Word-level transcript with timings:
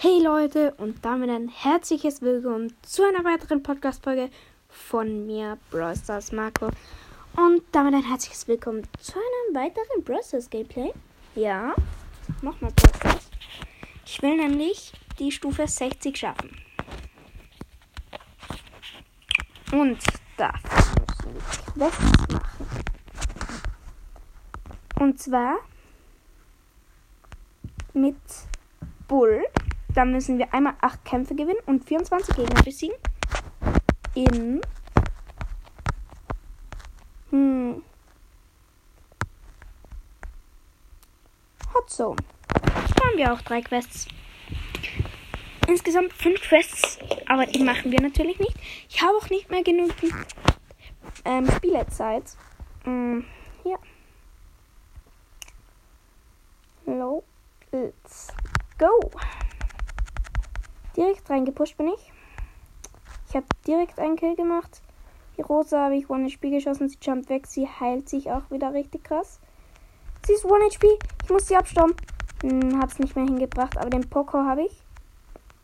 Hey 0.00 0.22
Leute 0.22 0.74
und 0.74 1.04
damit 1.04 1.28
ein 1.28 1.48
herzliches 1.48 2.22
Willkommen 2.22 2.72
zu 2.82 3.02
einer 3.02 3.24
weiteren 3.24 3.64
Podcast-Folge 3.64 4.30
von 4.68 5.26
mir, 5.26 5.58
Brawl 5.72 5.96
Stars 5.96 6.30
Marco. 6.30 6.68
Und 7.34 7.62
damit 7.72 7.94
ein 7.94 8.04
herzliches 8.04 8.46
Willkommen 8.46 8.84
zu 9.00 9.14
einem 9.14 9.56
weiteren 9.56 10.04
Brawl 10.04 10.22
Stars 10.22 10.48
Gameplay. 10.48 10.92
Ja, 11.34 11.74
nochmal 12.42 12.70
Brawl 12.76 12.94
Stars. 12.94 13.30
Ich 14.06 14.22
will 14.22 14.36
nämlich 14.36 14.92
die 15.18 15.32
Stufe 15.32 15.66
60 15.66 16.16
schaffen. 16.16 16.56
Und 19.72 19.98
dafür 20.36 21.02
müssen 21.34 21.74
wir 21.74 21.90
Quests 21.90 22.32
machen. 22.32 22.80
Und 25.00 25.18
zwar 25.18 25.56
mit 27.94 28.14
Bull. 29.08 29.42
Da 29.98 30.04
müssen 30.04 30.38
wir 30.38 30.54
einmal 30.54 30.74
8 30.80 31.04
Kämpfe 31.04 31.34
gewinnen 31.34 31.58
und 31.66 31.84
24 31.84 32.36
Gegner 32.36 32.62
besiegen. 32.62 32.94
In. 34.14 34.60
Hm. 37.30 37.82
Hot 41.74 41.90
Zone. 41.90 42.16
Da 42.54 43.08
haben 43.08 43.16
wir 43.16 43.32
auch 43.32 43.40
drei 43.40 43.60
Quests. 43.60 44.06
Insgesamt 45.66 46.12
fünf 46.12 46.42
Quests, 46.42 47.00
aber 47.26 47.46
die 47.46 47.64
machen 47.64 47.90
wir 47.90 48.00
natürlich 48.00 48.38
nicht. 48.38 48.54
Ich 48.88 49.02
habe 49.02 49.16
auch 49.16 49.28
nicht 49.30 49.50
mehr 49.50 49.64
genug 49.64 49.90
ähm, 51.24 51.50
Spielerzeit. 51.56 52.36
Ähm, 52.86 53.24
ja. 53.64 53.78
Let's 57.72 58.28
go. 58.78 59.10
Direkt 60.98 61.30
reingepusht 61.30 61.76
bin 61.76 61.86
ich. 61.86 62.12
Ich 63.28 63.36
habe 63.36 63.46
direkt 63.68 64.00
einen 64.00 64.16
Kill 64.16 64.34
gemacht. 64.34 64.82
Die 65.36 65.42
Rosa 65.42 65.84
habe 65.84 65.94
ich 65.94 66.10
One 66.10 66.28
HP 66.28 66.50
geschossen. 66.50 66.88
Sie 66.88 66.98
jumpt 67.00 67.28
weg. 67.28 67.46
Sie 67.46 67.68
heilt 67.68 68.08
sich 68.08 68.32
auch 68.32 68.50
wieder 68.50 68.72
richtig 68.72 69.04
krass. 69.04 69.38
Sie 70.26 70.32
ist 70.32 70.44
One 70.44 70.64
HP. 70.64 70.98
Ich 71.22 71.30
muss 71.30 71.46
sie 71.46 71.56
abstauben. 71.56 71.94
Hm, 72.42 72.80
hab's 72.80 72.98
nicht 72.98 73.14
mehr 73.14 73.26
hingebracht. 73.26 73.78
Aber 73.78 73.90
den 73.90 74.10
Poco 74.10 74.38
habe 74.38 74.62
ich. 74.62 74.82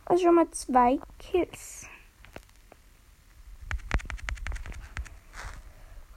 Also 0.04 0.22
schon 0.22 0.36
mal 0.36 0.48
zwei 0.52 1.00
Kills. 1.18 1.88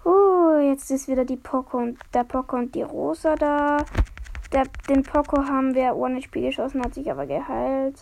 Uh, 0.06 0.60
jetzt 0.60 0.92
ist 0.92 1.08
wieder 1.08 1.26
die 1.26 1.38
Poco 1.38 1.80
und 1.80 1.98
der 2.14 2.24
Poco 2.24 2.58
und 2.58 2.76
die 2.76 2.84
Rosa 2.84 3.34
da. 3.34 3.78
Der, 4.52 4.66
den 4.88 5.02
Poco 5.02 5.44
haben 5.44 5.74
wir 5.74 5.96
ohne 5.96 6.22
Spiel 6.22 6.44
geschossen, 6.44 6.84
hat 6.84 6.94
sich 6.94 7.10
aber 7.10 7.26
geheilt. 7.26 8.00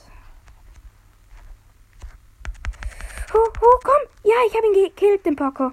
Oh, 3.38 3.52
oh, 3.62 3.80
komm! 3.84 4.25
Ja, 4.36 4.42
ich 4.50 4.54
habe 4.54 4.68
ihn 4.68 4.86
gekillt, 4.86 5.26
den 5.26 5.38
Poco. 5.38 5.72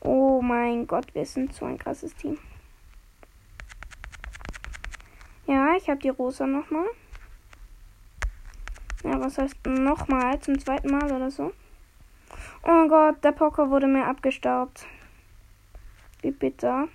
Oh 0.00 0.40
mein 0.40 0.86
Gott, 0.86 1.14
wir 1.14 1.26
sind 1.26 1.52
so 1.52 1.66
ein 1.66 1.76
krasses 1.76 2.14
Team. 2.14 2.38
Ja, 5.46 5.76
ich 5.76 5.90
habe 5.90 6.00
die 6.00 6.08
Rosa 6.08 6.46
nochmal. 6.46 6.86
Ja, 9.04 9.20
was 9.20 9.36
heißt 9.36 9.66
nochmal? 9.66 10.40
Zum 10.40 10.58
zweiten 10.58 10.90
Mal 10.90 11.12
oder 11.12 11.30
so. 11.30 11.52
Oh 12.62 12.88
Gott, 12.88 13.22
der 13.22 13.32
Poco 13.32 13.68
wurde 13.68 13.88
mir 13.88 14.06
abgestaubt. 14.06 14.86
Wie 16.22 16.30
bitter. 16.30 16.88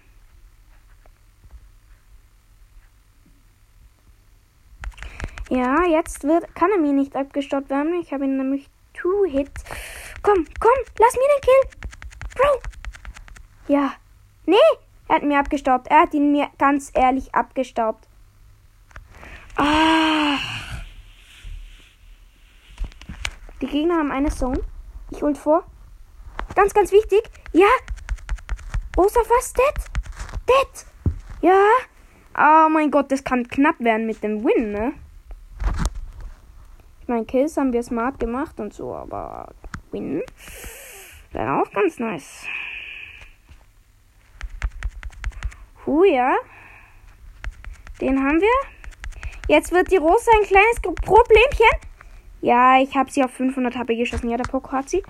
Ja, 5.51 5.85
jetzt 5.85 6.23
wird, 6.23 6.55
kann 6.55 6.71
er 6.71 6.79
mir 6.79 6.93
nicht 6.93 7.15
abgestoppt 7.15 7.69
werden. 7.69 8.01
Ich 8.01 8.11
habe 8.11 8.25
ihn 8.25 8.37
nämlich 8.37 8.67
two 8.93 9.25
hit. 9.25 9.51
Komm, 10.21 10.45
komm, 10.59 10.71
lass 10.99 11.15
mir 11.15 11.27
den 11.35 11.41
Kill. 11.41 11.89
Bro. 12.35 12.61
Ja. 13.67 13.93
Nee, 14.45 14.55
er 15.07 15.15
hat 15.15 15.23
mir 15.23 15.39
abgestaubt. 15.39 15.87
Er 15.87 16.01
hat 16.01 16.13
ihn 16.13 16.31
mir 16.31 16.49
ganz 16.57 16.91
ehrlich 16.93 17.33
abgestaubt. 17.33 18.07
Ah. 19.55 20.37
Die 23.61 23.67
Gegner 23.67 23.97
haben 23.97 24.11
eine 24.11 24.29
Zone. 24.29 24.61
Ich 25.11 25.23
ult 25.23 25.37
vor. 25.37 25.63
Ganz, 26.55 26.73
ganz 26.73 26.91
wichtig. 26.91 27.21
Ja. 27.53 27.67
Rosa 28.97 29.21
fast 29.23 29.57
dead. 29.57 29.85
Dead. 30.47 30.85
Ja. 31.41 31.63
Oh 32.37 32.69
mein 32.69 32.91
Gott, 32.91 33.11
das 33.11 33.23
kann 33.23 33.47
knapp 33.47 33.79
werden 33.79 34.05
mit 34.05 34.23
dem 34.23 34.43
Win, 34.43 34.71
ne? 34.71 34.93
meine, 37.11 37.25
Kills 37.25 37.57
haben 37.57 37.73
wir 37.73 37.83
smart 37.83 38.19
gemacht 38.19 38.59
und 38.59 38.73
so, 38.73 38.95
aber 38.95 39.49
Win 39.91 40.21
wäre 41.31 41.61
auch 41.61 41.71
ganz 41.71 41.99
nice. 41.99 42.45
Huh, 45.85 46.03
ja. 46.03 46.35
Den 47.99 48.19
haben 48.19 48.41
wir. 48.41 48.67
Jetzt 49.47 49.71
wird 49.71 49.91
die 49.91 49.97
Rose 49.97 50.29
ein 50.35 50.47
kleines 50.47 50.79
Problemchen. 50.81 51.69
Ja, 52.41 52.79
ich 52.81 52.95
habe 52.95 53.11
sie 53.11 53.23
auf 53.23 53.31
500 53.31 53.75
HP 53.75 53.95
geschossen. 53.95 54.29
Ja, 54.29 54.37
der 54.37 54.43
Poco 54.45 54.71
hat 54.71 54.89
sie. 54.89 55.03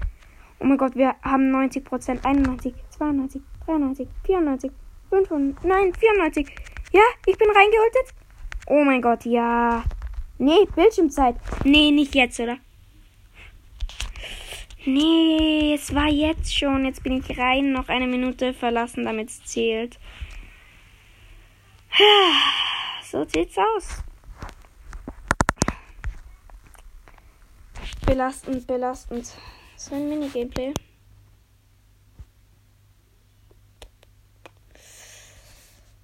Oh 0.59 0.65
mein 0.65 0.77
Gott, 0.77 0.95
wir 0.95 1.15
haben 1.23 1.53
90%, 1.55 2.25
91, 2.25 2.73
92, 2.89 3.41
93, 3.65 4.07
94, 4.25 4.71
500, 5.09 5.63
nein, 5.63 5.93
94. 5.93 6.47
Ja, 6.91 7.01
ich 7.25 7.37
bin 7.37 7.49
reingeultet. 7.49 8.13
Oh 8.67 8.83
mein 8.83 9.01
Gott, 9.01 9.25
ja. 9.25 9.83
Nee, 10.37 10.67
Bildschirmzeit. 10.75 11.35
Nee, 11.63 11.91
nicht 11.91 12.13
jetzt, 12.15 12.39
oder? 12.39 12.57
Nee, 14.85 15.73
es 15.75 15.93
war 15.93 16.07
jetzt 16.07 16.57
schon. 16.57 16.85
Jetzt 16.85 17.03
bin 17.03 17.23
ich 17.23 17.37
rein. 17.37 17.71
Noch 17.71 17.87
eine 17.89 18.07
Minute 18.07 18.53
verlassen, 18.53 19.05
damit 19.05 19.29
es 19.29 19.43
zählt. 19.43 19.99
So 23.03 23.25
sieht's 23.25 23.57
aus. 23.57 24.03
Belastend, 28.05 28.65
belastend. 28.65 29.33
So 29.75 29.95
ein 29.95 30.09
Mini-Gameplay. 30.09 30.73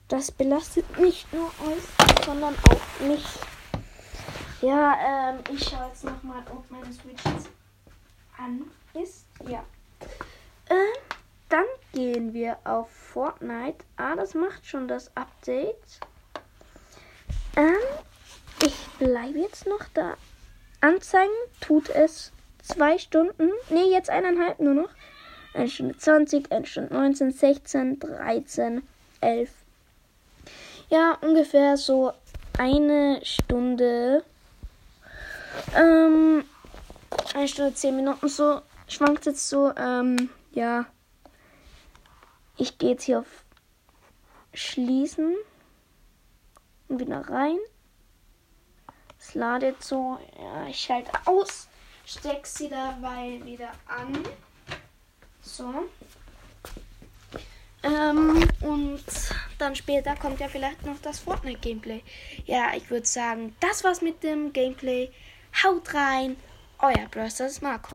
Das 0.07 0.31
belastet 0.31 0.97
nicht 0.99 1.31
nur 1.33 1.47
euch, 1.47 2.25
sondern 2.25 2.55
auch 2.69 2.99
mich. 3.05 3.25
Ja, 4.61 5.33
ähm, 5.33 5.39
ich 5.53 5.63
schaue 5.63 5.88
jetzt 5.88 6.03
nochmal, 6.05 6.44
ob 6.49 6.69
meine 6.71 6.91
Switch 6.94 7.23
jetzt 7.25 7.49
an 8.38 8.61
ist. 8.94 9.25
Ja. 9.47 9.65
Ähm, 10.69 10.94
dann 11.49 11.65
gehen 12.17 12.33
wir 12.33 12.57
auf 12.63 12.89
Fortnite. 12.89 13.85
Ah, 13.95 14.16
das 14.16 14.33
macht 14.33 14.66
schon 14.66 14.88
das 14.88 15.16
Update. 15.16 16.00
Ähm, 17.55 17.75
ich 18.66 18.75
bleibe 18.97 19.38
jetzt 19.38 19.67
noch 19.67 19.83
da. 19.94 20.16
Anzeigen 20.81 21.29
tut 21.59 21.89
es 21.89 22.31
zwei 22.63 22.97
Stunden. 22.97 23.51
Ne, 23.69 23.85
jetzt 23.91 24.09
eineinhalb 24.09 24.59
nur 24.59 24.73
noch. 24.73 24.89
1 25.53 25.72
Stunde 25.72 25.95
20, 25.95 26.51
1 26.51 26.67
Stunde 26.67 26.94
19, 26.95 27.31
16, 27.31 28.00
13, 28.00 28.81
11. 29.22 29.51
Ja, 30.89 31.19
ungefähr 31.22 31.77
so 31.77 32.13
eine 32.57 33.19
Stunde 33.23 34.23
ähm, 35.75 36.45
eine 37.35 37.47
Stunde, 37.47 37.75
zehn 37.75 37.95
Minuten 37.95 38.27
so. 38.27 38.61
Schwankt 38.88 39.27
jetzt 39.27 39.47
so, 39.47 39.72
ähm, 39.77 40.29
ja. 40.53 40.88
Ich 42.57 42.78
gehe 42.78 42.91
jetzt 42.91 43.03
hier 43.03 43.19
auf 43.19 43.45
Schließen 44.53 45.35
und 46.88 47.00
wieder 47.00 47.22
rein. 47.29 47.57
Es 49.19 49.35
ladet 49.35 49.84
so. 49.84 50.18
Ja, 50.40 50.68
ich 50.68 50.80
schalte 50.80 51.12
aus. 51.25 51.68
Steck 52.06 52.48
sie 52.48 52.69
dabei 52.69 53.39
wieder 53.44 53.71
an. 53.88 54.18
So. 55.42 55.88
Ähm, 57.83 58.44
und 58.62 59.04
dann 59.59 59.75
später 59.75 60.15
kommt 60.15 60.39
ja 60.39 60.48
vielleicht 60.48 60.83
noch 60.86 61.00
das 61.01 61.19
Fortnite-Gameplay. 61.19 62.01
Ja, 62.45 62.74
ich 62.75 62.89
würde 62.89 63.06
sagen, 63.06 63.56
das 63.59 63.83
war's 63.83 64.01
mit 64.01 64.24
dem 64.24 64.51
Gameplay. 64.51 65.12
Haut 65.63 65.94
rein, 65.94 66.38
euer 66.80 67.07
Brosters 67.12 67.62
Marco. 67.62 67.86